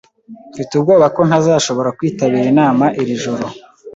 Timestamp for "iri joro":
3.01-3.45